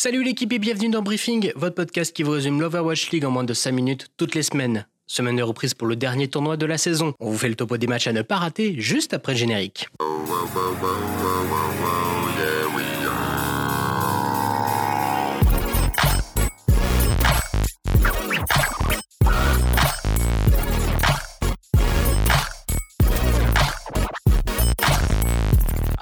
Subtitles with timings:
[0.00, 3.42] Salut l'équipe et bienvenue dans Briefing, votre podcast qui vous résume l'Overwatch League en moins
[3.42, 4.86] de 5 minutes toutes les semaines.
[5.08, 7.14] Semaine de reprise pour le dernier tournoi de la saison.
[7.18, 9.88] On vous fait le topo des matchs à ne pas rater juste après le générique.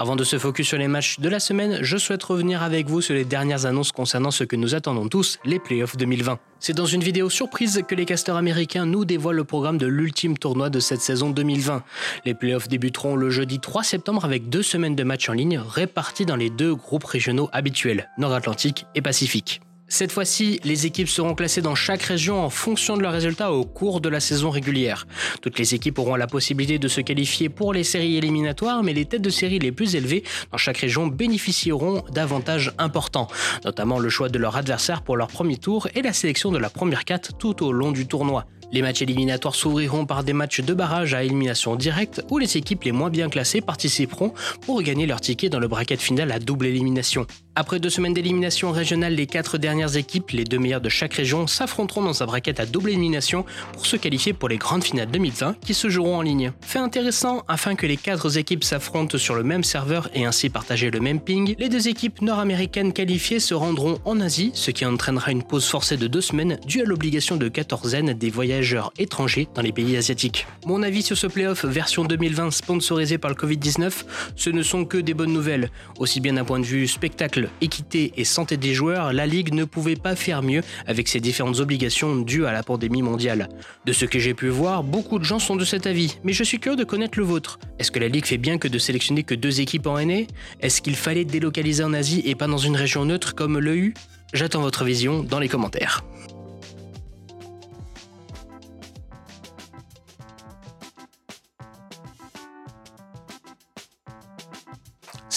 [0.06, 3.00] Avant de se focus sur les matchs de la semaine, je souhaite revenir avec vous
[3.00, 6.38] sur les dernières annonces concernant ce que nous attendons tous, les playoffs 2020.
[6.60, 10.38] C'est dans une vidéo surprise que les casteurs américains nous dévoilent le programme de l'ultime
[10.38, 11.82] tournoi de cette saison 2020.
[12.24, 16.24] Les playoffs débuteront le jeudi 3 septembre avec deux semaines de matchs en ligne répartis
[16.24, 19.60] dans les deux groupes régionaux habituels, Nord-Atlantique et Pacifique.
[19.88, 23.64] Cette fois-ci, les équipes seront classées dans chaque région en fonction de leurs résultats au
[23.64, 25.06] cours de la saison régulière.
[25.42, 29.04] Toutes les équipes auront la possibilité de se qualifier pour les séries éliminatoires, mais les
[29.04, 33.28] têtes de série les plus élevées dans chaque région bénéficieront d'avantages importants,
[33.64, 36.68] notamment le choix de leur adversaire pour leur premier tour et la sélection de la
[36.68, 38.44] première 4 tout au long du tournoi.
[38.72, 42.82] Les matchs éliminatoires s'ouvriront par des matchs de barrage à élimination directe où les équipes
[42.82, 46.66] les moins bien classées participeront pour gagner leur ticket dans le bracket final à double
[46.66, 47.24] élimination.
[47.58, 51.46] Après deux semaines d'élimination régionale, les quatre dernières équipes, les deux meilleures de chaque région,
[51.46, 55.56] s'affronteront dans un bracket à double élimination pour se qualifier pour les grandes finales 2020
[55.62, 56.52] qui se joueront en ligne.
[56.60, 60.90] Fait intéressant, afin que les quatre équipes s'affrontent sur le même serveur et ainsi partager
[60.90, 65.32] le même ping, les deux équipes nord-américaines qualifiées se rendront en Asie, ce qui entraînera
[65.32, 69.62] une pause forcée de deux semaines due à l'obligation de quatorzaine des voyageurs étrangers dans
[69.62, 70.46] les pays asiatiques.
[70.66, 74.04] Mon avis sur ce playoff version 2020 sponsorisé par le Covid-19,
[74.36, 78.12] ce ne sont que des bonnes nouvelles, aussi bien d'un point de vue spectacle équité
[78.16, 82.16] et santé des joueurs, la Ligue ne pouvait pas faire mieux avec ses différentes obligations
[82.16, 83.48] dues à la pandémie mondiale.
[83.84, 86.44] De ce que j'ai pu voir, beaucoup de gens sont de cet avis, mais je
[86.44, 87.58] suis curieux de connaître le vôtre.
[87.78, 90.22] Est-ce que la Ligue fait bien que de sélectionner que deux équipes en NA
[90.60, 93.94] Est-ce qu'il fallait délocaliser en Asie et pas dans une région neutre comme l'EU
[94.32, 96.04] J'attends votre vision dans les commentaires.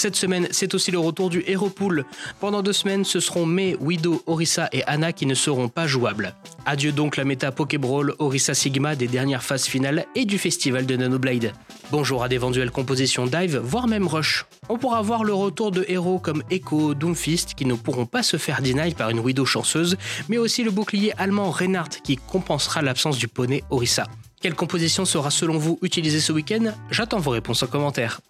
[0.00, 2.06] Cette semaine, c'est aussi le retour du Hero Pool.
[2.40, 6.34] Pendant deux semaines, ce seront Mei, Widow, Orisa et Anna qui ne seront pas jouables.
[6.64, 10.96] Adieu donc la méta Pokébrawl, Orisa Sigma des dernières phases finales et du festival de
[10.96, 11.52] Nanoblade.
[11.90, 14.46] Bonjour à d'éventuelles compositions Dive, voire même Rush.
[14.70, 18.38] On pourra voir le retour de héros comme Echo, Doomfist qui ne pourront pas se
[18.38, 19.98] faire deny par une Widow chanceuse,
[20.30, 24.06] mais aussi le bouclier allemand Reinhardt qui compensera l'absence du poney Orisa.
[24.40, 26.72] Quelle composition sera selon vous utilisée ce week-end?
[26.90, 28.22] J'attends vos réponses en commentaire.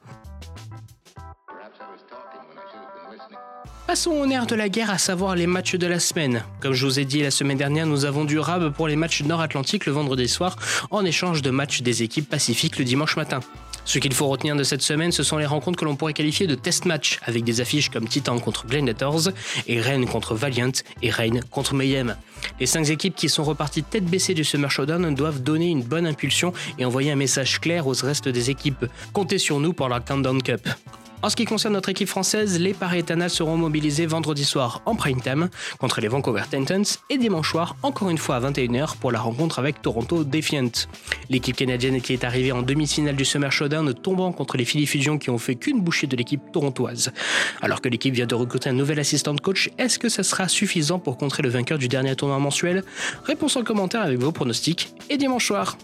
[3.91, 6.45] Passons au nerf de la guerre, à savoir les matchs de la semaine.
[6.61, 9.25] Comme je vous ai dit la semaine dernière, nous avons du rab pour les matchs
[9.25, 10.55] nord-atlantique le vendredi soir,
[10.93, 13.41] en échange de matchs des équipes pacifiques le dimanche matin.
[13.85, 16.47] Ce qu'il faut retenir de cette semaine, ce sont les rencontres que l'on pourrait qualifier
[16.47, 19.31] de test match, avec des affiches comme Titan contre Gladiators,
[19.67, 20.71] et Rennes contre Valiant,
[21.03, 22.15] et Reign contre Mayhem.
[22.61, 26.07] Les cinq équipes qui sont reparties tête baissée du Summer Showdown doivent donner une bonne
[26.07, 28.87] impulsion et envoyer un message clair aux restes des équipes.
[29.13, 30.69] Comptez sur nous pour la Countdown Cup.
[31.23, 35.21] En ce qui concerne notre équipe française, les paris seront mobilisés vendredi soir en prime
[35.21, 39.21] time contre les Vancouver Titans et dimanche soir, encore une fois à 21h, pour la
[39.21, 40.71] rencontre avec Toronto Defiant.
[41.29, 45.19] L'équipe canadienne qui est arrivée en demi-finale du Summer Showdown tombant contre les Philly Fusion
[45.19, 47.13] qui ont fait qu'une bouchée de l'équipe torontoise.
[47.61, 50.99] Alors que l'équipe vient de recruter un nouvel assistant coach, est-ce que ça sera suffisant
[50.99, 52.83] pour contrer le vainqueur du dernier tournoi mensuel?
[53.25, 55.77] Réponse en commentaire avec vos pronostics et dimanche soir.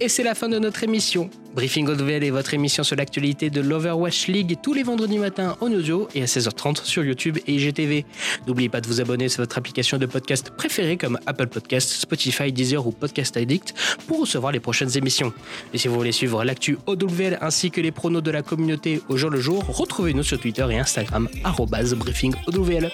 [0.00, 1.30] Et c'est la fin de notre émission.
[1.54, 5.70] Briefing OVL est votre émission sur l'actualité de l'Overwatch League tous les vendredis matins en
[5.70, 8.04] audio et à 16h30 sur YouTube et IGTV.
[8.48, 12.52] N'oubliez pas de vous abonner sur votre application de podcast préférée comme Apple Podcast, Spotify,
[12.52, 13.72] Deezer ou Podcast Addict
[14.08, 15.32] pour recevoir les prochaines émissions.
[15.72, 19.16] Et si vous voulez suivre l'actu OWL ainsi que les pronos de la communauté au
[19.16, 22.90] jour le jour, retrouvez-nous sur Twitter et Instagram @briefingOWL.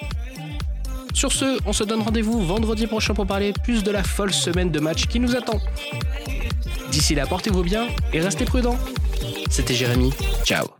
[1.15, 4.71] Sur ce, on se donne rendez-vous vendredi prochain pour parler plus de la folle semaine
[4.71, 5.61] de match qui nous attend.
[6.91, 8.77] D'ici là, portez-vous bien et restez prudents.
[9.49, 10.13] C'était Jérémy.
[10.45, 10.80] Ciao.